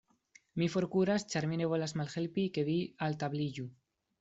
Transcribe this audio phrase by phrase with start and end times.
[0.61, 3.71] Mi forkuras; ĉar mi ne volas malhelpi, ke vi altabliĝu.